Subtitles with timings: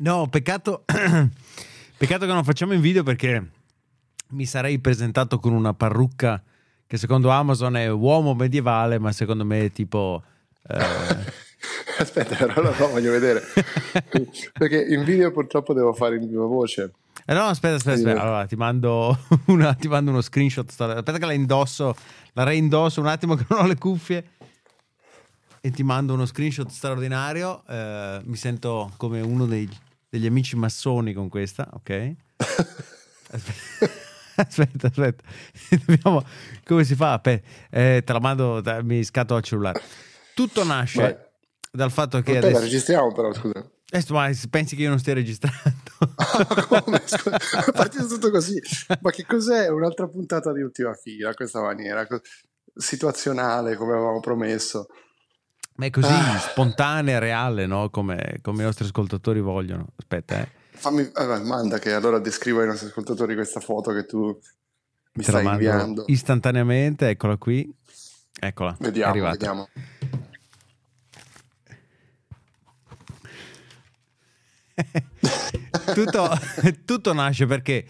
[0.00, 0.84] No, peccato,
[1.96, 3.50] peccato che non facciamo in video perché
[4.28, 6.42] mi sarei presentato con una parrucca
[6.86, 10.22] che secondo Amazon è uomo medievale, ma secondo me è tipo...
[10.66, 11.48] Eh...
[12.00, 13.42] Aspetta, però lo voglio vedere.
[14.54, 16.92] perché in video purtroppo devo fare in viva voce.
[17.26, 18.22] Eh no, aspetta, aspetta, aspetta.
[18.22, 20.66] Allora, ti mando, una, ti mando uno screenshot.
[20.66, 21.94] Aspetta che la indosso,
[22.32, 24.24] la reindosso un attimo che non ho le cuffie
[25.60, 27.62] e ti mando uno screenshot straordinario.
[27.68, 29.68] Eh, mi sento come uno dei,
[30.10, 32.14] degli amici massoni con questa, ok?
[34.40, 35.22] Aspetta, aspetta,
[35.86, 36.24] Dobbiamo,
[36.64, 37.18] come si fa?
[37.18, 39.82] Beh, eh, te la mando, mi scatto al cellulare.
[40.34, 41.16] Tutto nasce Vai.
[41.70, 42.38] dal fatto che.
[42.38, 42.60] Adesso...
[42.60, 43.68] registriamo però, scusa.
[43.92, 45.58] Eh, ma pensi che io non stia registrando?
[46.14, 47.02] Ah, come?
[47.02, 48.58] È partito tutto così.
[49.00, 49.68] Ma che cos'è?
[49.68, 52.06] Un'altra puntata di ultima fila, questa maniera
[52.74, 54.86] situazionale, come avevamo promesso.
[55.80, 56.38] Ma è così ah.
[56.38, 57.88] spontanea, reale, no?
[57.88, 59.86] Come, come, i nostri ascoltatori vogliono.
[59.96, 60.48] Aspetta, eh.
[60.72, 65.30] Fammi, allora, manda che allora descrivo ai nostri ascoltatori questa foto che tu mi Te
[65.30, 66.04] stai inviando.
[66.08, 67.74] Istantaneamente, eccola qui.
[68.38, 68.76] Eccola.
[68.78, 69.68] Vediamo, vediamo.
[75.94, 76.28] tutto,
[76.84, 77.86] tutto, nasce perché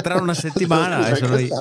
[0.00, 1.58] tra una settimana sono io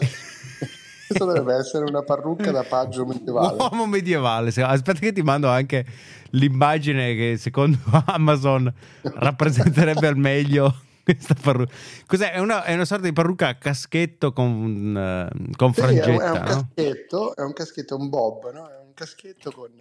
[1.08, 3.58] questo dovrebbe essere una parrucca da paggio medievale.
[3.60, 4.50] Uomo medievale.
[4.50, 5.86] Aspetta che ti mando anche
[6.32, 11.74] l'immagine che secondo Amazon rappresenterebbe al meglio questa parrucca.
[12.06, 12.32] Cos'è?
[12.32, 16.06] È una, è una, sorta di parrucca a caschetto con, uh, con frangetta.
[16.06, 18.68] Sì, è, un, è un caschetto, è un caschetto, un bob, no?
[18.70, 19.72] È un caschetto con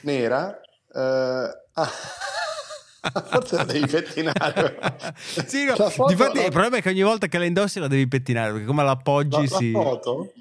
[0.00, 0.58] nera.
[0.92, 1.90] Uh, ah.
[3.30, 4.78] Forse la devi pettinare.
[5.46, 6.44] sì, no, foto, difatti, la...
[6.44, 8.90] il problema è che ogni volta che la indossi la devi pettinare perché come la
[8.90, 9.70] appoggi la, si...
[9.70, 10.32] La foto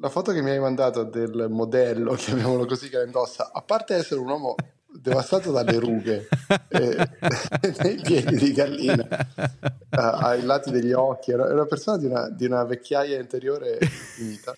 [0.00, 3.94] la foto che mi hai mandato del modello, chiamiamolo così, che la indossa, a parte
[3.94, 4.54] essere un uomo
[4.92, 6.26] devastato dalle rughe
[6.68, 7.08] eh,
[7.82, 12.46] nei piedi di gallina, eh, ai lati degli occhi, era una persona di una, di
[12.46, 14.56] una vecchiaia interiore finita.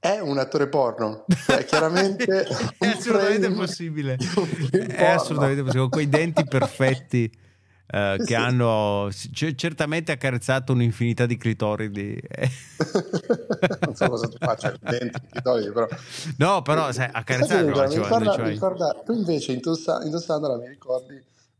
[0.00, 2.46] È un attore porno, cioè chiaramente
[2.78, 4.16] è assolutamente possibile.
[4.16, 7.46] È assolutamente possibile, con quei denti perfetti.
[7.90, 12.20] Uh, che hanno c- certamente accarezzato un'infinità di clitoridi.
[13.80, 15.88] non so cosa tu faccia dentro i clitoridi, però.
[16.36, 18.48] No, però sai, accarezzare no, mi ricorda, cioè...
[18.48, 21.14] ricorda, tu invece indossa, indossandola mi ricordi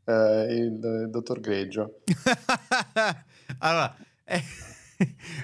[0.05, 2.00] eh, il, il, dottor Greggio.
[3.60, 4.43] allora, eh,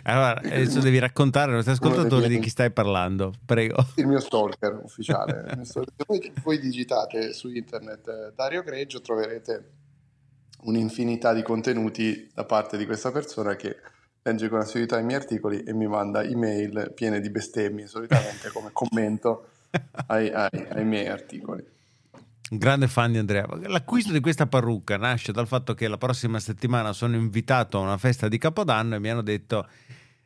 [0.02, 3.76] allora, adesso devi raccontare ai nostri ascoltatori di chi stai parlando, prego.
[3.96, 5.62] Il mio stalker ufficiale.
[6.06, 9.82] Voi, voi digitate su internet eh, Dario Greggio, troverete
[10.64, 13.76] un'infinità di contenuti da parte di questa persona che
[14.22, 18.70] legge con assiduità i miei articoli e mi manda email piene di bestemmie solitamente come
[18.72, 19.48] commento
[20.06, 21.72] ai, ai, ai miei articoli.
[22.48, 23.46] Grande fan di Andrea.
[23.66, 27.96] L'acquisto di questa parrucca nasce dal fatto che la prossima settimana sono invitato a una
[27.96, 29.66] festa di Capodanno e mi hanno detto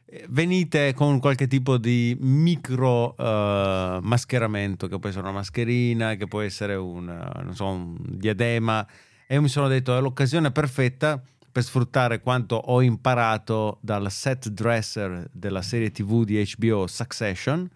[0.04, 6.26] eh, venite con qualche tipo di micro uh, mascheramento che può essere una mascherina, che
[6.26, 8.86] può essere un, so, un diadema
[9.30, 11.22] e mi sono detto è l'occasione perfetta
[11.52, 17.68] per sfruttare quanto ho imparato dal set dresser della serie tv di HBO Succession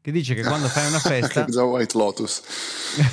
[0.00, 2.42] che dice che quando fai una festa White Lotus.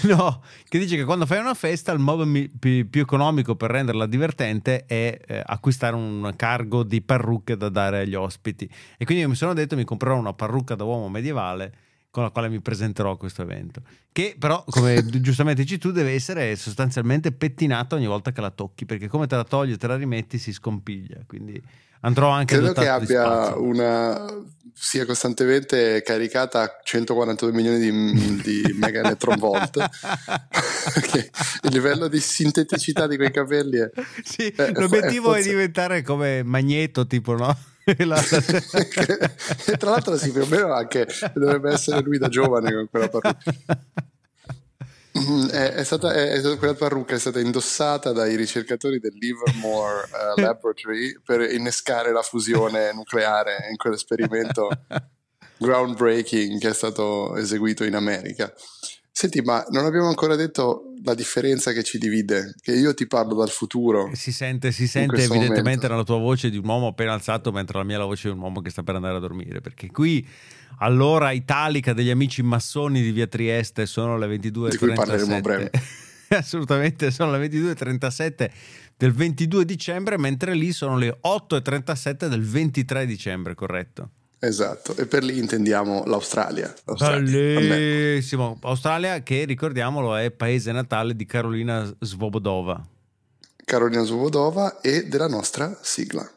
[0.07, 2.25] No, che dice che quando fai una festa il modo
[2.59, 8.01] più, più, economico per renderla divertente è eh, acquistare un cargo di parrucche da dare
[8.01, 8.69] agli ospiti.
[8.97, 11.73] E quindi io mi sono detto mi comprerò una parrucca da uomo medievale
[12.17, 13.79] con la quale mi presenterò a questo evento.
[14.11, 18.87] Che però, come giustamente dici tu, deve essere sostanzialmente pettinata ogni volta che la tocchi,
[18.87, 21.19] perché come te la togli e te la rimetti si scompiglia.
[21.27, 21.61] Quindi
[21.99, 24.25] andrò anche Credo che abbia una
[24.73, 29.75] sia costantemente caricata a 142 milioni di, di mega electron volt
[31.63, 33.89] il livello di sinteticità di quei capelli è,
[34.23, 37.57] sì, è l'obiettivo è, è, diventare come magneto tipo no?
[39.65, 43.07] e tra l'altro sì, più o meno anche dovrebbe essere lui da giovane con quella
[43.07, 43.53] parrucca.
[45.17, 50.03] Mm, è, è, stata, è, è, quella parrucca è stata indossata dai ricercatori del Livermore
[50.11, 54.69] uh, Laboratory per innescare la fusione nucleare in quell'esperimento
[55.57, 58.53] groundbreaking che è stato eseguito in America.
[59.11, 63.35] Senti, ma non abbiamo ancora detto la differenza che ci divide, che io ti parlo
[63.35, 64.09] dal futuro.
[64.13, 65.87] Si sente, si sente evidentemente momento.
[65.87, 68.35] nella tua voce di un uomo appena alzato, mentre la mia è la voce di
[68.35, 70.25] un uomo che sta per andare a dormire, perché qui
[70.79, 74.69] all'ora italica degli amici massoni di via Trieste sono le 22.37.
[74.69, 75.71] Di cui parleremo a breve.
[76.29, 78.49] Assolutamente, sono le 22.37
[78.97, 84.11] del 22 dicembre, mentre lì sono le 8.37 del 23 dicembre, corretto?
[84.39, 86.73] Esatto, e per lì intendiamo l'Australia.
[86.85, 87.59] l'Australia.
[87.59, 88.57] Bellissimo.
[88.61, 92.85] Australia che ricordiamolo è paese natale di Carolina Svobodova.
[93.65, 96.36] Carolina Zubodova e della nostra sigla.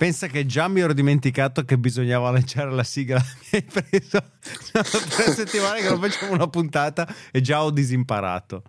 [0.00, 3.22] Pensa che già mi ero dimenticato che bisognava lanciare la sigla.
[3.52, 4.22] Mi hai preso
[4.80, 8.62] tre settimane che non facciamo una puntata e già ho disimparato.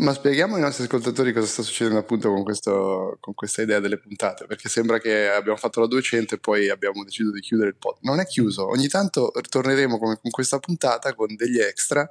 [0.00, 3.96] Ma spieghiamo ai nostri ascoltatori cosa sta succedendo appunto con, questo, con, questa idea delle
[3.96, 7.76] puntate, perché sembra che abbiamo fatto la 200 e poi abbiamo deciso di chiudere il
[7.76, 7.96] pod.
[8.00, 12.02] Non è chiuso, ogni tanto ritorneremo come con questa puntata con degli extra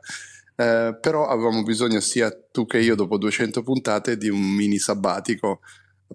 [0.56, 5.60] eh, però avevamo bisogno sia tu che io dopo 200 puntate di un mini sabbatico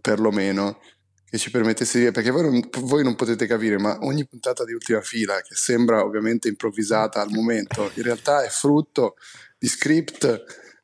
[0.00, 0.80] perlomeno
[1.34, 4.72] che ci permettesse di perché voi non, voi non, potete capire ma ogni puntata di
[4.72, 9.16] ultima fila che sembra ovviamente improvvisata al momento in realtà è frutto
[9.58, 10.24] di script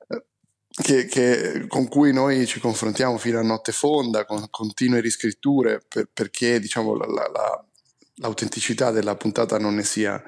[0.08, 0.24] eh,
[0.68, 6.08] che, che, con cui noi ci confrontiamo fino a notte fonda con continue riscritture per,
[6.12, 7.64] perché diciamo la, la, la,
[8.16, 10.20] l'autenticità della puntata non ne sia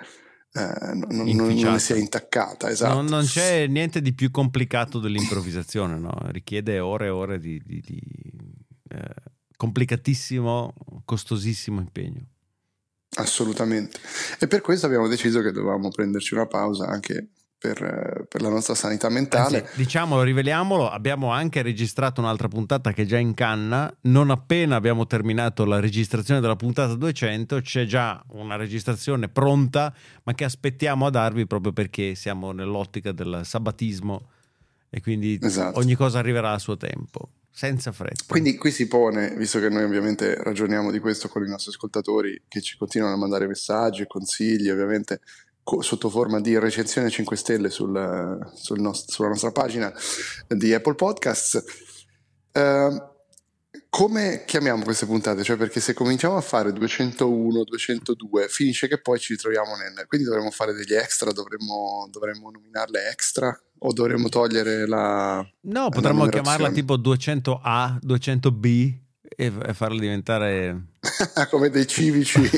[0.54, 2.68] eh, non, non, non, sia intaccata.
[2.68, 2.92] Esatto.
[2.92, 6.12] Non, non, c'è niente di più complicato dell'improvvisazione, no?
[6.26, 8.00] richiede ore e ore di, di, di
[9.62, 10.74] complicatissimo,
[11.04, 12.26] costosissimo impegno.
[13.14, 14.00] Assolutamente.
[14.40, 17.28] E per questo abbiamo deciso che dovevamo prenderci una pausa anche
[17.58, 19.60] per, per, la nostra sanità mentale.
[19.60, 23.94] Anzi, diciamolo, riveliamolo, abbiamo anche registrato un'altra puntata che è già in canna.
[24.00, 29.94] Non appena abbiamo terminato la registrazione della puntata 200, c'è già una registrazione pronta,
[30.24, 34.28] ma che aspettiamo a darvi proprio perché siamo nell'ottica del sabatismo
[34.90, 35.78] e quindi esatto.
[35.78, 37.30] ogni cosa arriverà a suo tempo.
[37.54, 38.24] Senza fretta.
[38.26, 42.42] Quindi qui si pone, visto che noi ovviamente ragioniamo di questo con i nostri ascoltatori
[42.48, 45.20] che ci continuano a mandare messaggi consigli, ovviamente
[45.80, 49.92] sotto forma di recensione 5 stelle sul, sul nost- sulla nostra pagina
[50.48, 51.62] di Apple Podcasts.
[52.52, 53.11] Uh,
[53.94, 55.42] come chiamiamo queste puntate?
[55.42, 60.06] Cioè, perché se cominciamo a fare 201, 202, finisce che poi ci ritroviamo nel.
[60.06, 65.46] Quindi dovremmo fare degli extra, dovremmo, dovremmo nominarle extra o dovremmo togliere la.
[65.60, 68.94] No, potremmo chiamarla tipo 200A, 200B
[69.36, 70.84] e, e farla diventare
[71.50, 72.42] come dei civici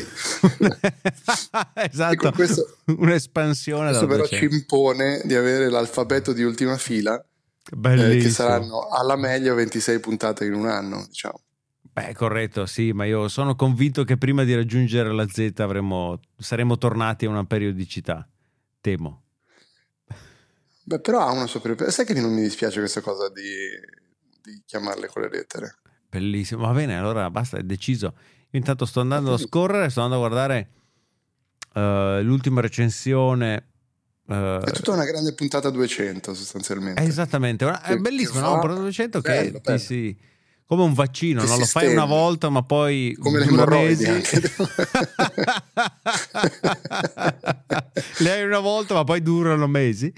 [1.75, 7.25] esatto questo, un'espansione questo però ci impone di avere l'alfabeto di ultima fila
[7.73, 11.45] eh, che saranno alla meglio 26 puntate in un anno diciamo
[11.95, 16.77] Beh, corretto, sì, ma io sono convinto che prima di raggiungere la Z avremo, saremo
[16.77, 18.29] tornati a una periodicità.
[18.81, 19.23] Temo.
[20.83, 21.93] Beh, però ha una sua periodicità.
[21.93, 23.45] Sai che non mi dispiace questa cosa di,
[24.43, 25.77] di chiamarle con le lettere?
[26.09, 28.17] Bellissimo, va bene, allora basta, è deciso.
[28.51, 30.71] Io intanto sto andando a scorrere, sto andando a guardare
[31.75, 33.74] uh, l'ultima recensione.
[34.27, 37.03] Uh, è tutta una grande puntata 200 sostanzialmente.
[37.03, 38.59] Esattamente, è bellissimo, no?
[38.59, 39.79] Puntata 200 bello, che bello.
[39.79, 40.17] Sì,
[40.67, 41.59] come un vaccino, no?
[41.59, 44.05] lo fai una volta ma poi come le emorroidi
[48.19, 50.11] le hai una volta ma poi durano mesi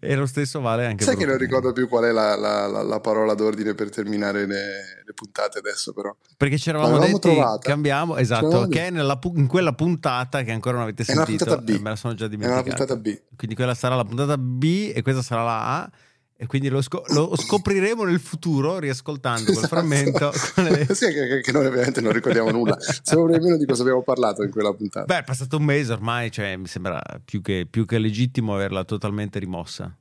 [0.00, 2.66] e lo stesso vale anche Sai per che non ricordo più qual è la, la,
[2.66, 6.14] la, la, parola d'ordine per terminare le, le puntate adesso, però.
[6.36, 7.68] Perché ci eravamo detti, trovata.
[7.68, 11.44] cambiamo, esatto, che è nella, in quella puntata che ancora non avete sentito.
[11.44, 11.82] È una puntata B.
[11.82, 12.60] Me la sono già dimenticata.
[12.60, 13.20] È una puntata B.
[13.36, 15.90] Quindi quella sarà la puntata B e questa sarà la A.
[16.38, 19.74] E quindi lo, scop- lo, scopriremo nel futuro riascoltando quel esatto.
[19.74, 20.32] frammento.
[20.56, 20.86] Le...
[20.94, 22.76] sì, che, che, noi ovviamente non ricordiamo nulla.
[22.78, 25.06] Sappiamo nemmeno di cosa abbiamo parlato in quella puntata.
[25.06, 28.84] Beh, è passato un mese ormai, cioè, mi sembra più che, più che legittimo averla
[28.84, 29.96] totalmente rimossa.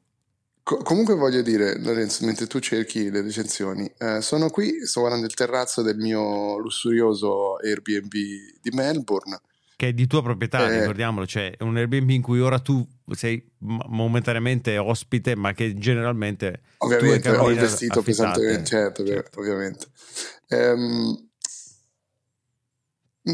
[0.61, 5.27] Co- comunque voglio dire, Lorenzo, mentre tu cerchi le recensioni, eh, sono qui, sto guardando
[5.27, 9.39] il terrazzo del mio lussurioso Airbnb di Melbourne.
[9.77, 12.87] Che è di tua proprietà, eh, ricordiamolo, cioè è un Airbnb in cui ora tu
[13.11, 16.61] sei momentaneamente ospite, ma che generalmente...
[16.77, 19.87] Ovviamente ho investito pesantemente, certo, certo, ovviamente.
[20.47, 21.25] Ehm,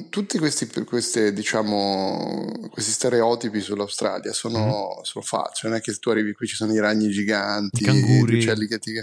[0.10, 5.04] tutti questi, queste, diciamo, questi stereotipi sull'Australia sono, mm.
[5.04, 5.68] sono falsi.
[5.68, 8.80] Non è che tu arrivi qui, ci sono i ragni giganti, i canguri, i, che
[8.80, 8.94] ti,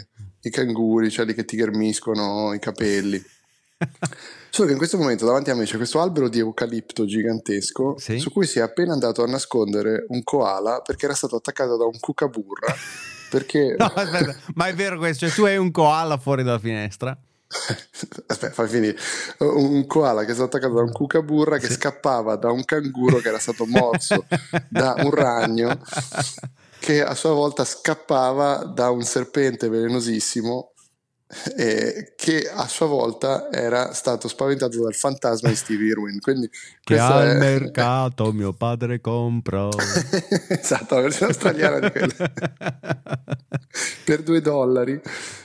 [0.40, 3.23] i canguri, quelli che ti ghermiscono i capelli.
[4.51, 8.19] Solo che in questo momento davanti a me c'è questo albero di eucalipto gigantesco sì?
[8.19, 11.85] su cui si è appena andato a nascondere un koala perché era stato attaccato da
[11.85, 12.75] un cucaburra.
[13.31, 13.77] perché...
[13.79, 15.27] no, aspetta, ma è vero questo?
[15.27, 17.17] Cioè, tu hai un koala fuori dalla finestra?
[18.27, 18.97] Aspetta, fai finire.
[19.39, 21.75] Un koala che è stato attaccato da un cucaburra che Sì.
[21.75, 24.27] scappava da un canguro che era stato morso
[24.69, 25.81] da un ragno
[26.79, 30.73] che a sua volta scappava da un serpente velenosissimo
[31.57, 36.21] eh, che a sua volta era stato spaventato dal fantasma di Steve Irwin.
[36.21, 36.51] Quindi
[36.83, 39.69] Che al è- mercato mio padre comprò.
[40.49, 42.33] esatto, la versione australiana di quella.
[44.05, 45.01] per due dollari,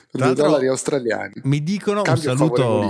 [0.10, 1.34] due dollari australiani.
[1.44, 2.88] Mi dicono un Cambio saluto.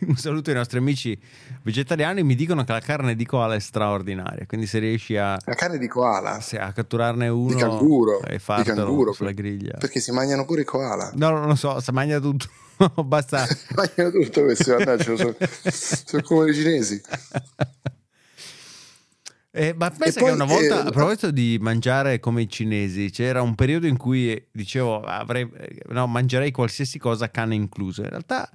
[0.06, 1.18] un saluto ai nostri amici
[1.62, 2.22] vegetariani.
[2.22, 4.46] Mi dicono che la carne di koala è straordinaria.
[4.46, 8.32] Quindi, se riesci a, La carne di koala, se- a catturarne uno di canguro, e
[8.32, 11.12] di fartelo canguro, sulla griglia, perché si mangiano pure i koala.
[11.14, 12.46] no, non lo so, se mangia tutto.
[13.04, 13.46] Basta.
[13.74, 15.34] mangiano tutto questi, mannaggia, sono,
[15.70, 17.02] sono come i cinesi.
[19.50, 23.10] Eh, ma pensa poi, che una volta, eh, a proposito di mangiare come i cinesi,
[23.10, 28.02] c'era un periodo in cui dicevo avrei, eh, no, mangerei qualsiasi cosa, cane incluso.
[28.02, 28.48] In realtà,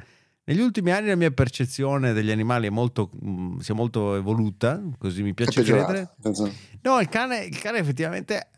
[0.46, 4.82] negli ultimi anni la mia percezione degli animali è molto, mh, si è molto evoluta,
[4.98, 6.10] così mi piace credere.
[6.82, 8.50] No, il cane, il cane effettivamente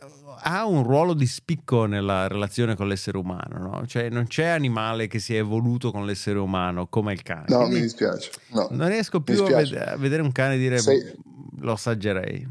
[0.41, 3.85] ha un ruolo di spicco nella relazione con l'essere umano, no?
[3.85, 7.45] Cioè non c'è animale che si è evoluto con l'essere umano come il cane.
[7.49, 8.31] No, Quindi mi dispiace.
[8.49, 8.67] No.
[8.71, 11.13] non riesco più a, ved- a vedere un cane dire Sei-
[11.59, 12.47] lo assaggerei.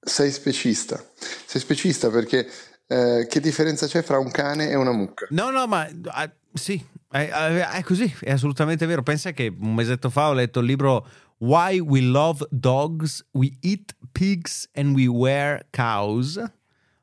[0.00, 1.02] Sei specista.
[1.46, 2.48] Sei specista perché
[2.86, 5.26] eh, che differenza c'è fra un cane e una mucca?
[5.30, 9.02] No, no, ma ah, sì, è, è così, è assolutamente vero.
[9.02, 11.06] Pensa che un mesetto fa ho letto il libro
[11.38, 16.36] Why We Love Dogs, We Eat Pigs and We Wear Cows.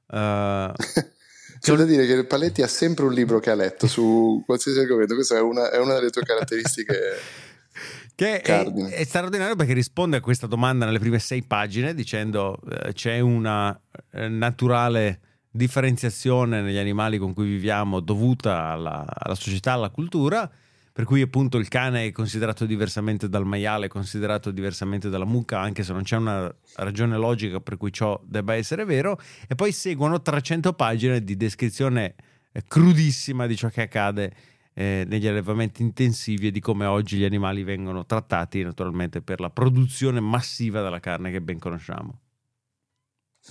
[0.07, 0.71] Uh,
[1.59, 5.13] C'è da dire che Paletti ha sempre un libro che ha letto su qualsiasi argomento,
[5.13, 6.97] questa è una, è una delle tue caratteristiche.
[8.19, 12.91] Che è, è straordinario perché risponde a questa domanda nelle prime sei pagine dicendo eh,
[12.91, 13.79] c'è una
[14.11, 15.21] eh, naturale
[15.51, 20.49] differenziazione negli animali con cui viviamo dovuta alla, alla società, alla cultura,
[20.91, 25.59] per cui appunto il cane è considerato diversamente dal maiale, è considerato diversamente dalla mucca,
[25.59, 29.71] anche se non c'è una ragione logica per cui ciò debba essere vero, e poi
[29.71, 32.15] seguono 300 pagine di descrizione
[32.51, 34.33] eh, crudissima di ciò che accade
[34.73, 39.49] eh, negli allevamenti intensivi e di come oggi gli animali vengono trattati naturalmente per la
[39.49, 42.19] produzione massiva della carne che ben conosciamo.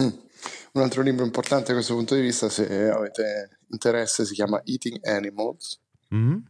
[0.02, 0.09] Mm.
[0.73, 5.05] Un altro libro importante da questo punto di vista, se avete interesse, si chiama Eating
[5.07, 5.81] Animals.
[6.09, 6.43] Mhm.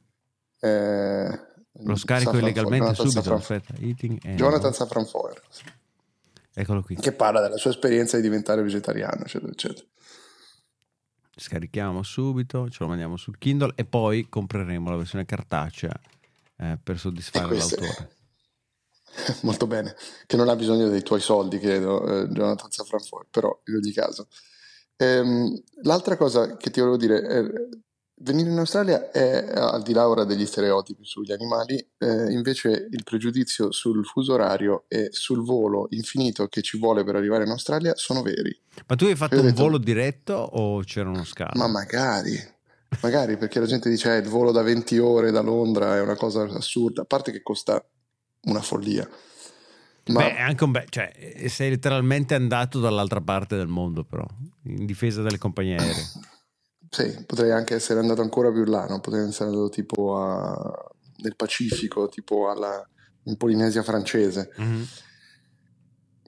[0.61, 1.41] Eh,
[1.85, 3.39] Lo scarico Safran illegalmente Jonathan subito.
[3.39, 4.35] Safran- Aspetta.
[4.35, 5.41] Jonathan Safran Foer,
[6.53, 6.97] Eccolo qui.
[6.97, 9.87] che parla della sua esperienza di diventare vegetariano, eccetera, eccetera.
[11.37, 15.93] Scarichiamo subito, ce lo mandiamo sul Kindle e poi compreremo la versione cartacea
[16.57, 18.17] eh, per soddisfare l'autore.
[19.43, 19.95] Molto bene,
[20.27, 23.93] che non ha bisogno dei tuoi soldi, credo, eh, Jonathan Safran Foer, però in ogni
[23.93, 24.29] caso.
[24.97, 27.43] Ehm, l'altra cosa che ti volevo dire, è,
[28.21, 33.05] venire in Australia è, al di là ora degli stereotipi sugli animali, eh, invece il
[33.05, 37.93] pregiudizio sul fuso orario e sul volo infinito che ci vuole per arrivare in Australia
[37.97, 38.57] sono veri.
[38.87, 41.53] Ma tu hai fatto Io un detto- volo diretto o c'era uno scalo?
[41.55, 42.37] Ma magari,
[43.03, 46.17] magari perché la gente dice eh, il volo da 20 ore da Londra è una
[46.17, 47.85] cosa assurda, a parte che costa
[48.43, 49.09] una follia.
[50.07, 51.13] Ma Beh, è anche un bel, cioè,
[51.49, 54.25] sei letteralmente andato dall'altra parte del mondo, però,
[54.65, 56.11] in difesa delle compagnie aeree.
[56.89, 59.01] sì, potrei anche essere andato ancora più là, no?
[59.01, 62.83] potrei essere andato tipo a- nel Pacifico, tipo alla,
[63.25, 64.53] in Polinesia francese.
[64.57, 64.87] Mhm.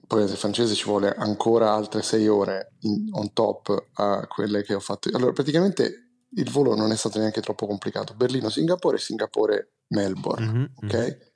[0.05, 4.79] Polinesia francese ci vuole ancora altre 6 ore in- on top a quelle che ho
[4.79, 5.09] fatto.
[5.13, 8.13] Allora, praticamente il volo non è stato neanche troppo complicato.
[8.13, 10.45] Berlino-Singapore, Singapore-Melbourne.
[10.45, 11.30] Mhm, ok?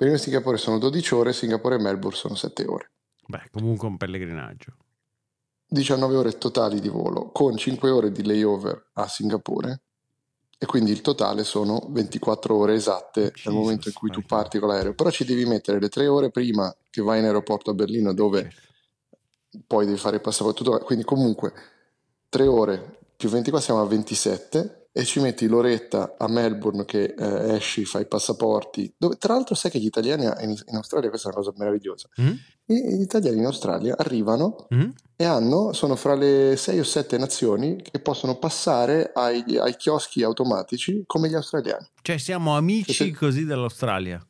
[0.00, 2.90] Berlino e Singapore sono 12 ore, Singapore e Melbourne sono 7 ore.
[3.26, 4.72] Beh, comunque un pellegrinaggio.
[5.66, 9.82] 19 ore totali di volo, con 5 ore di layover a Singapore
[10.56, 14.70] e quindi il totale sono 24 ore esatte dal momento in cui tu parti con
[14.70, 14.94] l'aereo.
[14.94, 18.50] Però ci devi mettere le 3 ore prima che vai in aeroporto a Berlino dove
[19.66, 21.52] poi devi fare il passaporto, quindi comunque
[22.30, 27.54] 3 ore più 24 siamo a 27 e ci metti l'oretta a Melbourne che eh,
[27.54, 31.28] esci, fai i passaporti, dove tra l'altro sai che gli italiani in, in Australia, questa
[31.28, 34.92] è una cosa meravigliosa, I- gli italiani in Australia arrivano mhm.
[35.16, 40.22] e hanno, sono fra le 6 o 7 nazioni che possono passare ai, ai chioschi
[40.22, 41.86] automatici come gli australiani.
[42.02, 43.10] Cioè, siamo amici sì.
[43.12, 44.20] così dell'Australia.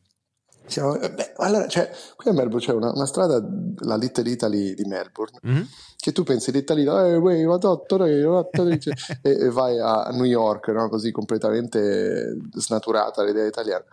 [0.70, 3.42] Siamo- eh, beh, allora, cioè, qui a Melbourne c'è una, una strada,
[3.80, 5.66] la Little Italy di Melbourne, Mhm.
[5.96, 7.18] che tu pensi Little Italy, eh,
[9.22, 10.88] e, e vai a New York, no?
[10.88, 13.84] così completamente snaturata l'idea italiana.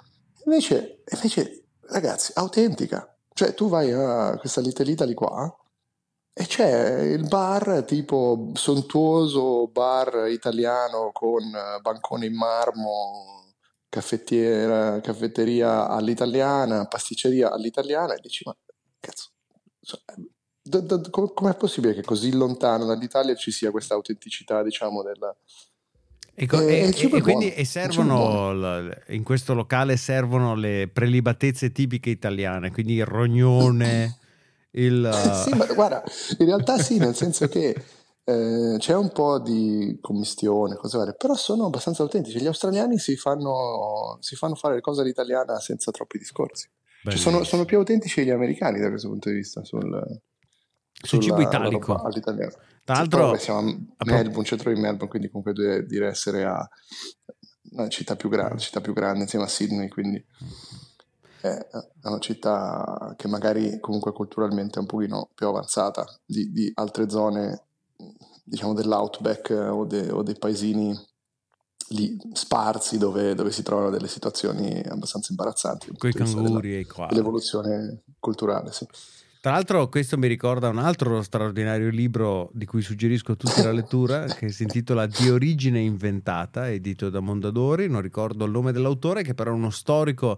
[0.45, 3.13] Invece, invece, ragazzi, autentica.
[3.33, 5.53] Cioè, tu vai a questa Little Italy qua
[6.33, 13.45] e c'è il bar tipo sontuoso bar italiano con eh, bancone in marmo,
[13.89, 18.55] caffettiera, caffetteria all'italiana, pasticceria all'italiana e dici ma
[18.99, 19.29] cazzo,
[19.79, 20.01] so-
[20.61, 25.33] da- da- com- com'è possibile che così lontano dall'Italia ci sia questa autenticità, diciamo, della...
[26.39, 30.53] E, co- E- e- e e quindi e è servono l- in questo locale servono
[30.53, 34.17] le prelibatezze tipiche italiane, quindi il rognone,
[34.71, 35.09] il
[35.49, 36.03] Sì, ma guarda,
[36.37, 37.75] in realtà sì, nel senso che
[38.29, 42.41] eh, c'è un po' di commistione, cose varie, però sono abbastanza autentici.
[42.41, 46.69] Gli australiani si fanno, si fanno fare le cose all'italiana senza troppi discorsi.
[47.03, 50.19] Cioè, sono, sono più autentici gli americani da questo punto di vista sul,
[50.91, 51.95] sul cibo italico.
[51.95, 52.51] all'italiano.
[52.83, 53.59] Tra Sì, l'altro, vabbè, siamo
[53.95, 56.69] a Melbourne, centro di Melbourne, quindi comunque deve dire essere a
[57.71, 60.21] una città più grande, città più grande insieme a Sydney, quindi
[61.39, 66.69] è, è una città che magari comunque culturalmente è un pochino più avanzata di, di
[66.75, 67.67] altre zone,
[68.43, 70.95] diciamo dell'outback eh, o, de- o dei paesini
[71.89, 76.85] lì sparsi dove, dove si trovano delle situazioni abbastanza imbarazzanti con i canguri e i
[76.85, 77.09] koala.
[77.09, 78.71] dell'evoluzione culturale.
[78.71, 78.85] Sì.
[79.39, 83.71] Tra l'altro questo mi ricorda un altro straordinario libro di cui suggerisco a tutti la
[83.71, 89.23] lettura che si intitola Di origine inventata, edito da Mondadori, non ricordo il nome dell'autore
[89.23, 90.37] che però è uno storico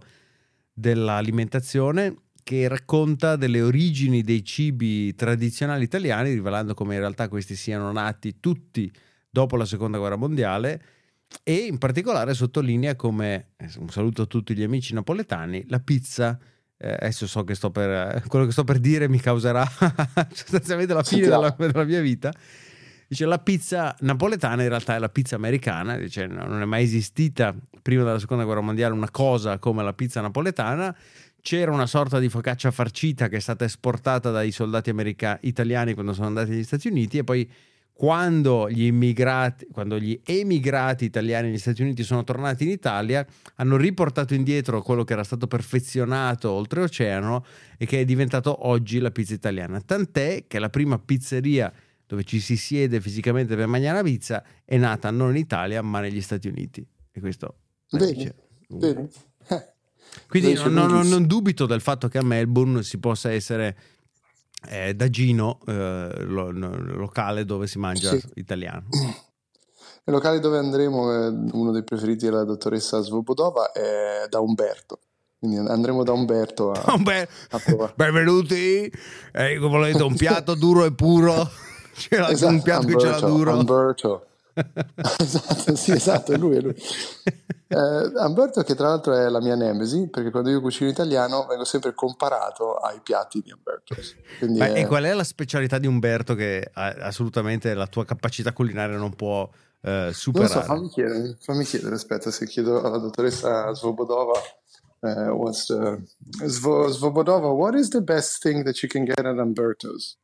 [0.72, 7.92] dell'alimentazione che racconta delle origini dei cibi tradizionali italiani, rivelando come in realtà questi siano
[7.92, 8.92] nati tutti
[9.30, 10.82] dopo la seconda guerra mondiale
[11.44, 16.40] e in particolare sottolinea come, eh, un saluto a tutti gli amici napoletani, la pizza
[16.82, 19.68] eh, adesso so che sto per eh, quello che sto per dire mi causerà
[20.32, 22.32] sostanzialmente la fine della, della mia vita.
[23.06, 26.84] Dice la pizza napoletana in realtà è la pizza americana, dice no, non è mai
[26.84, 30.96] esistita prima della seconda guerra mondiale una cosa come la pizza napoletana.
[31.42, 36.14] C'era una sorta di focaccia farcita che è stata esportata dai soldati america- italiani quando
[36.14, 37.50] sono andati negli Stati Uniti e poi
[38.00, 43.76] quando gli immigrati, quando gli emigrati italiani negli Stati Uniti sono tornati in Italia, hanno
[43.76, 47.44] riportato indietro quello che era stato perfezionato oltreoceano
[47.78, 49.82] e che è diventato oggi la pizza italiana.
[49.82, 51.74] Tant'è che la prima pizzeria
[52.06, 56.00] dove ci si siede fisicamente per mangiare la pizza è nata non in Italia ma
[56.00, 56.86] negli Stati Uniti.
[57.12, 57.56] E questo
[57.92, 58.32] Vedi,
[58.70, 59.10] vedi?
[59.50, 59.74] Eh.
[60.28, 63.78] Quindi non, non- non dubito del fatto che a Melbourne si possa essere
[64.68, 68.22] eh, da Gino, eh, lo- no- locale dove si mangia Sì.
[68.36, 68.88] italiano.
[70.06, 75.00] Il locale dove andremo, eh, uno dei preferiti della dottoressa Svobodova, è da Umberto.
[75.38, 77.94] Quindi andremo da Umberto a, Beh, a provare.
[77.98, 78.92] benvenuti,
[79.32, 81.48] eh, volete un piatto duro e puro?
[81.94, 83.58] C'era un Esatto, piatto che c'era Umberto, duro.
[83.58, 84.26] Umberto.
[85.20, 86.76] esatto, sì, esatto, è lui, è lui.
[87.72, 87.76] Eh,
[88.26, 91.94] Umberto che tra l'altro è la mia nemesi, perché quando io cucino italiano vengo sempre
[91.94, 93.94] comparato ai piatti di Umberto.
[94.58, 98.98] Ma- è- e qual è la specialità di Umberto che assolutamente la tua capacità culinaria
[98.98, 99.48] non può
[99.82, 100.52] eh, Non superare?
[100.52, 104.40] so, fammi chiedere, fammi chiedere, aspetta, se chiedo alla dottoressa Svobodova,
[105.02, 106.02] eh, what's the...
[106.48, 110.18] Svo- Svobodova, what is the best thing that you can get at Umberto's?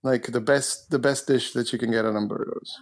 [0.00, 2.72] Like the best, the best dish that you can get at Umberto's?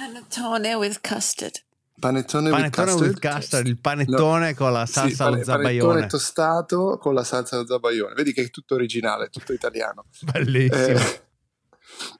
[0.00, 1.60] Panettone with custard.
[1.98, 3.00] Panettone, with Panettone custard?
[3.08, 6.06] with custard, il panettone con la Sì, salsa pane- allo panettone zabaione.
[6.06, 8.12] tostato con la salsa allo zabaione.
[8.14, 10.04] Vedi che è tutto originale, tutto italiano.
[10.30, 10.98] Bellissimo.
[10.98, 11.22] Eh,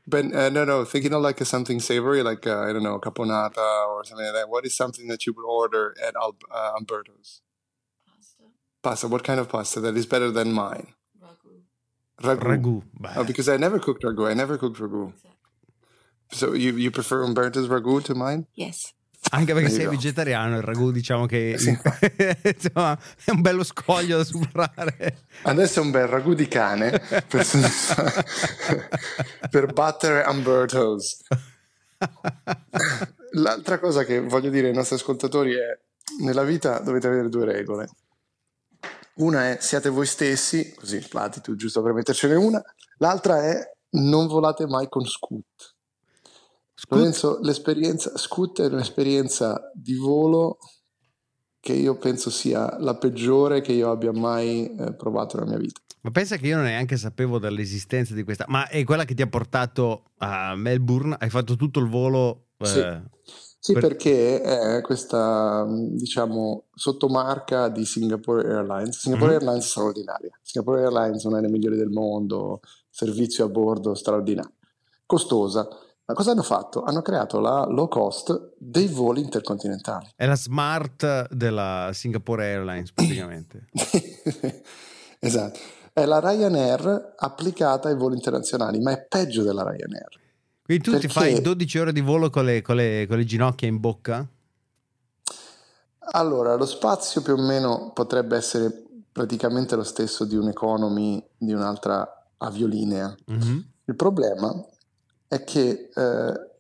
[0.04, 2.98] ben, uh, no, no, thinking of like a something savory, like uh, I don't know,
[2.98, 3.60] caponata
[3.90, 4.48] or something like that.
[4.48, 7.42] What is something that you would order at Al- uh, Umberto's?
[8.80, 9.06] Pasta.
[9.08, 10.94] What kind of pasta that is better than mine?
[12.22, 12.40] Ragu.
[12.40, 12.82] Ragù.
[12.98, 14.26] Beh, Oh, because I never cooked ragu.
[14.30, 15.12] I never cooked ragu.
[16.30, 18.46] So you you prefer Umberto's ragu to mine?
[18.54, 18.92] Yes.
[19.30, 21.70] Anche perché sei vegetariano, il ragù diciamo che Sì.
[22.44, 25.24] insomma, è un bello scoglio da superare.
[25.42, 26.90] Adesso è un bel ragù di cane
[27.26, 27.44] per,
[29.50, 31.22] per battere Umberto's.
[33.32, 35.76] L'altra cosa che voglio dire ai nostri ascoltatori è:
[36.20, 37.88] nella vita dovete avere due regole.
[39.14, 42.62] Una è siate voi stessi, così latitude, giusto per mettercene una.
[42.98, 43.58] L'altra è
[43.90, 45.74] non volate mai con Scoot.
[46.78, 50.58] Scoot, Penso l'esperienza Scoot è un'esperienza di volo
[51.58, 55.80] che io penso sia la peggiore che io abbia mai eh, provato nella mia vita.
[56.02, 58.44] ma pensa che io neanche sapevo dell'esistenza di questa.
[58.48, 61.16] Ma è quella che ti ha portato a Melbourne?
[61.18, 62.48] Hai fatto tutto il volo?
[62.60, 62.78] Sì.
[62.78, 63.02] eh,
[63.58, 68.98] Sì, Per- perché è questa, diciamo, sottomarca di Singapore Airlines.
[68.98, 69.38] Singapore Mhm.
[69.40, 70.38] Airlines è straordinaria.
[70.42, 72.60] Singapore Airlines è una delle migliori del mondo,
[72.90, 74.52] servizio a bordo straordinario.
[75.04, 75.66] Costosa.
[76.08, 76.82] Ma cosa hanno fatto?
[76.84, 80.12] Hanno creato la low cost dei voli intercontinentali.
[80.14, 83.66] È la smart della Singapore Airlines praticamente.
[85.18, 85.58] esatto.
[85.92, 90.20] È la Ryanair applicata ai voli internazionali, ma è peggio della Ryanair.
[90.62, 93.24] Quindi tu ti Perché- fai 12 ore di volo con le, con le- con le
[93.24, 94.24] ginocchia in bocca?
[96.12, 102.26] Allora, lo spazio più o meno potrebbe essere praticamente lo stesso di un'economy di un'altra
[102.38, 103.12] aviolinea.
[103.26, 103.70] Mhm.
[103.86, 104.52] Il problema
[105.36, 106.50] è che eh,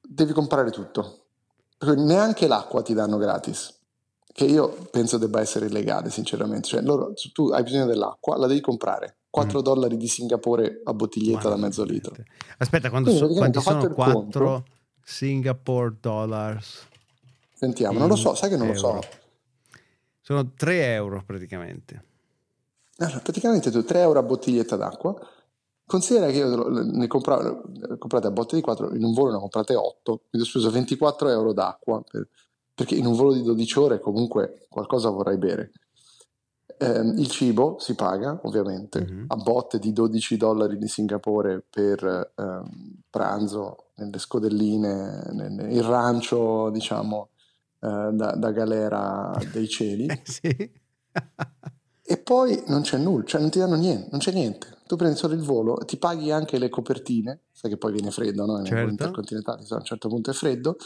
[0.00, 1.24] devi comprare tutto.
[1.76, 3.74] Per cui neanche l'acqua ti danno gratis,
[4.32, 6.68] che io penso debba essere illegale, sinceramente.
[6.68, 9.16] Cioè, loro, tu hai bisogno dell'acqua, la devi comprare.
[9.30, 9.62] 4 Mm.
[9.62, 12.14] dollari di Singapore a bottiglietta da mezzo litro.
[12.58, 14.64] Aspetta, quando Quindi so- quanti sono ho fatto il 4
[15.02, 16.86] Singapore dollars?
[17.52, 18.88] Sentiamo, non lo so, sai che non lo so.
[18.94, 19.00] euro?
[20.20, 22.04] Sono 3 euro praticamente.
[22.98, 25.14] Allora, praticamente tu 3 euro a bottiglietta d'acqua.
[25.86, 27.62] Considera che io ne compravo,
[27.98, 31.28] comprate a botte di 4, in un volo ne comprate 8, quindi ho speso 24
[31.28, 32.28] euro d'acqua, per-
[32.74, 35.70] perché in un volo di 12 ore comunque qualcosa vorrei bere.
[36.78, 39.24] Ehm, il cibo si paga, ovviamente, Mhm.
[39.28, 46.68] a botte di 12 dollari di Singapore per ehm, pranzo, nelle scodelline, nel- il rancio,
[46.70, 47.28] diciamo,
[47.80, 50.06] eh, da, da galera dei cieli.
[50.10, 50.72] Eh, sì.
[52.08, 54.78] E poi non c'è nulla, cioè non ti danno niente, non c'è niente.
[54.86, 58.46] Tu prendi solo il volo, ti paghi anche le copertine, sai che poi viene freddo,
[58.46, 58.62] no?
[58.64, 58.88] Certo.
[58.90, 60.76] intercontinentali, a un certo punto è freddo.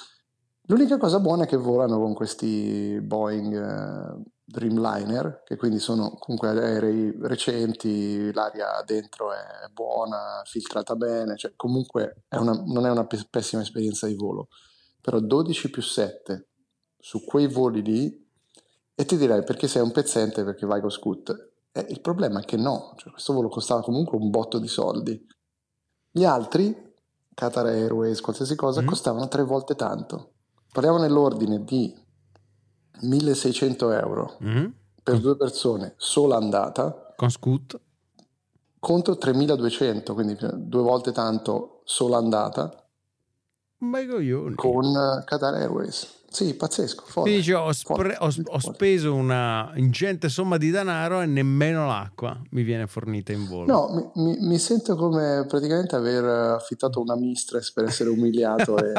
[0.64, 6.48] L'unica cosa buona è che volano con questi Boeing eh, Dreamliner, che quindi sono comunque
[6.48, 13.04] aerei recenti, l'aria dentro è buona, filtrata bene, cioè comunque è una- non è una
[13.06, 14.48] pe- pessima esperienza di volo.
[15.00, 16.48] Però 12 più 7
[16.98, 18.28] su quei voli lì
[19.00, 21.52] e ti direi perché sei un pezzente perché vai con Scoot.
[21.72, 25.26] Eh, il problema è che no, cioè, questo volo costava comunque un botto di soldi.
[26.10, 26.92] Gli altri,
[27.32, 28.86] Qatar Airways, qualsiasi cosa, Mm.
[28.86, 30.32] costavano tre volte tanto.
[30.70, 31.96] Parliamo nell'ordine di
[33.02, 34.74] 1600 euro Mhm.
[35.02, 37.80] per due persone, sola andata, Con Scoot.
[38.78, 42.86] contro 3200, quindi due volte tanto sola andata,
[43.78, 44.54] bel coglione.
[44.56, 46.18] con eh, Qatar Airways.
[46.32, 47.36] Sì, pazzesco, folle.
[47.36, 52.62] Dice, ho, spre- ho- ho speso una ingente somma di denaro e nemmeno l'acqua mi
[52.62, 53.66] viene fornita in volo.
[53.66, 58.92] No, mi, mi- sento come praticamente aver affittato una mistress per essere umiliato e,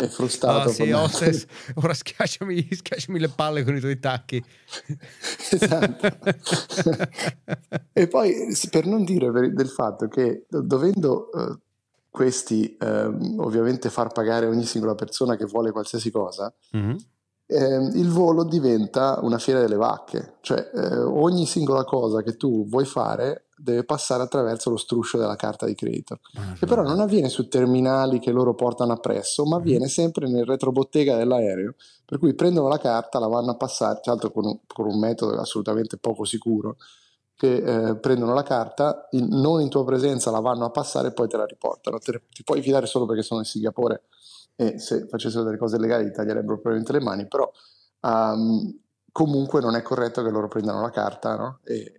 [0.00, 0.70] e frustrato.
[0.70, 4.42] Ah, sì, hostess, ora schiacciami, schiacciami le palle con i tuoi tacchi.
[5.52, 6.08] Esatto.
[7.92, 8.34] e poi
[8.70, 11.58] per non dire del fatto che do- dovendo eh,
[12.10, 16.96] questi ehm, ovviamente far pagare ogni singola persona che vuole qualsiasi cosa, Mhm.
[17.46, 22.66] ehm, il volo diventa una fiera delle vacche, cioè eh, ogni singola cosa che tu
[22.68, 26.20] vuoi fare deve passare attraverso lo struscio della carta di credito.
[26.58, 31.16] Che però non avviene su terminali che loro portano appresso, ma avviene sempre nel retrobottega
[31.16, 31.74] dell'aereo.
[32.06, 34.98] Per cui prendono la carta, la vanno a passare, tra l'altro con un, con un
[34.98, 36.76] metodo assolutamente poco sicuro,
[37.40, 37.54] che
[37.88, 41.26] eh, prendono la carta, in- non in tua presenza la vanno a passare e poi
[41.26, 41.96] te la riportano.
[41.98, 44.02] Te- ti puoi fidare solo perché sono in Singapore
[44.56, 47.50] e se facessero delle cose legali ti taglierebbero probabilmente le mani, però
[48.02, 48.78] ehm,
[49.10, 51.60] comunque non è corretto che loro prendano la carta no?
[51.64, 51.98] e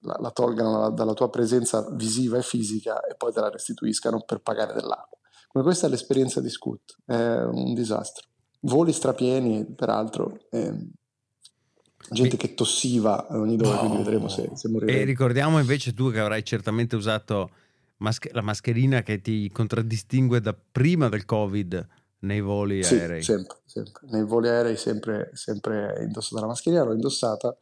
[0.00, 4.20] la, la tolgano dalla, dalla tua presenza visiva e fisica e poi te la restituiscano
[4.20, 5.16] per pagare dell'acqua.
[5.48, 8.26] Come questa è l'esperienza di Scoot, è un disastro.
[8.60, 10.90] Voli strapieni, peraltro, e
[12.10, 15.04] gente che tossiva a ogni dove, quindi vedremo se, se E moriremo.
[15.04, 17.50] ricordiamo invece tu che avrai certamente usato
[17.98, 21.86] masche- la mascherina che ti contraddistingue da prima del Covid
[22.20, 23.22] nei voli Sì, aerei.
[23.22, 24.02] sempre, sempre.
[24.10, 27.56] Nei voli aerei sempre, sempre indossata la mascherina, l'ho indossata.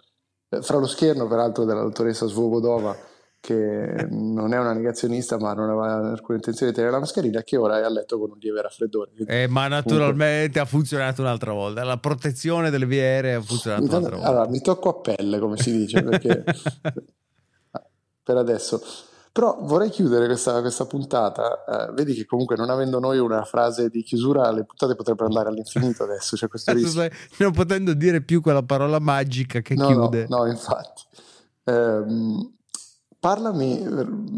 [0.49, 2.97] Eh, Fra lo scherno, peraltro, della dottoressa Svobodova,
[3.43, 7.57] che non è una negazionista, ma non aveva alcuna intenzione di tenere la mascherina, che
[7.57, 9.11] ora è a letto con un lieve raffreddore.
[9.27, 11.83] Eh, ma naturalmente ha funzionato un'altra volta.
[11.83, 14.31] La protezione delle vie aeree ha funzionato intanto- un'altra volta.
[14.41, 16.45] allora, mi tocco a pelle, come si dice, perché
[18.23, 18.81] per adesso.
[19.33, 21.65] Però vorrei chiudere questa, questa puntata.
[21.89, 25.49] eh, vedi che comunque non avendo noi una frase di chiusura, le puntate potrebbero andare
[25.49, 27.09] all'infinito adesso, c'è questo rischio.
[27.39, 30.27] non potendo dire più quella parola magica che No, chiude.
[30.29, 31.03] no, no, infatti.
[31.65, 32.57] Ehm,
[33.23, 33.85] parlami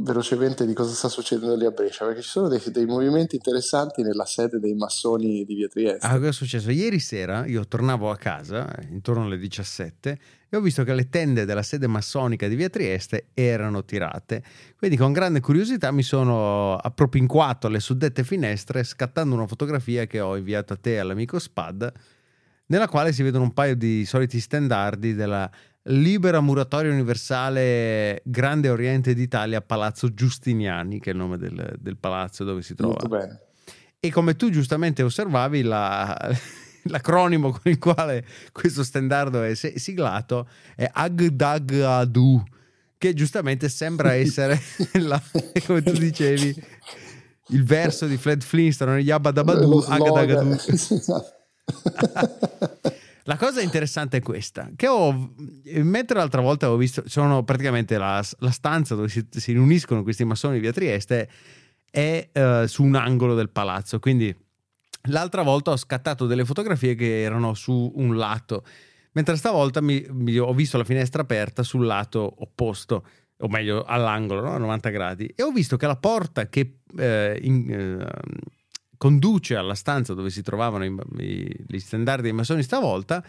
[0.02, 4.02] velocemente di cosa sta succedendo lì a Brescia, perché ci sono dei, dei movimenti interessanti
[4.02, 6.06] nella sede dei massoni di Via Trieste.
[6.06, 6.70] Ah, cosa è successo?
[6.70, 10.18] Ieri sera io tornavo a casa eh, intorno alle 17
[10.50, 14.42] e ho visto che le tende della sede massonica di Via Trieste erano tirate.
[14.76, 20.36] Quindi con grande curiosità mi sono appropinquato alle suddette finestre scattando una fotografia che ho
[20.36, 21.90] inviato a te e all'amico Spad
[22.66, 25.50] nella quale si vedono un paio di soliti standardi della
[25.88, 32.44] Libera Muratoria Universale Grande Oriente d'Italia Palazzo Giustiniani, che è il nome del, del palazzo
[32.44, 32.94] dove si trova.
[32.98, 33.40] Molto bene.
[34.00, 36.16] E come tu giustamente osservavi, la-
[36.84, 42.42] l'acronimo con il quale questo standardo è siglato è Agdagadu,
[42.96, 44.58] che giustamente sembra essere,
[45.00, 45.22] la-
[45.66, 46.62] come tu dicevi,
[47.48, 50.16] il verso di Fred Flintstone, Doo, slogan.
[50.16, 50.56] Agdagadu.
[53.26, 55.32] La cosa interessante è questa, che ho,
[55.76, 60.24] mentre l'altra volta ho visto, sono praticamente la, la stanza dove si, si, riuniscono questi
[60.26, 61.30] massoni via Trieste,
[61.90, 64.34] è uh, su un angolo del palazzo, quindi
[65.04, 68.62] l'altra volta ho scattato delle fotografie che erano su un lato,
[69.12, 73.06] mentre stavolta mi, mi ho visto la finestra aperta sul lato opposto,
[73.38, 74.52] o meglio all'angolo, no?
[74.52, 76.80] a 90 gradi, e ho visto che la porta che...
[76.94, 78.52] Eh, in, eh,
[79.04, 83.22] conduce alla stanza dove si trovavano i, i, gli standard dei massoni stavolta,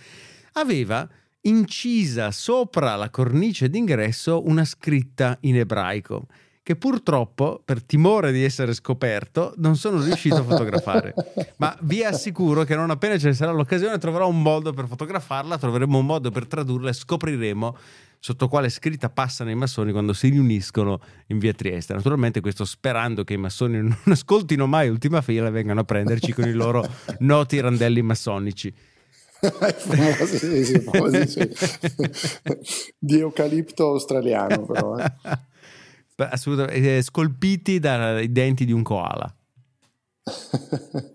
[0.53, 1.05] aveva
[1.41, 6.27] incisa sopra la cornice d'ingresso una scritta in ebraico
[6.65, 11.13] che purtroppo, per timore di essere scoperto, non sono riuscito a fotografare.
[11.58, 15.60] Ma vi assicuro che non appena ce ne sarà l'occasione troverò un modo per fotografarla,
[15.60, 17.78] troveremo un modo per tradurla e scopriremo
[18.17, 21.93] sotto quale scritta passano i massoni quando si riuniscono in via Trieste.
[21.93, 26.34] Naturalmente questo sperando che i massoni non ascoltino mai ultima fila e vengano a prenderci
[26.34, 26.84] con i loro
[27.19, 28.73] noti randelli massonici.
[29.39, 31.47] famosi, sì, famosi, sì.
[32.97, 34.97] di eucalipto australiano però.
[34.97, 35.54] Eh.
[36.17, 39.34] Assolutamente, eh, scolpiti dai denti di un koala.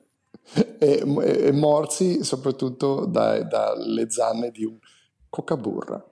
[0.79, 4.79] e, e, morsi soprattutto dalle zanne di un
[5.29, 6.05] cocaburra.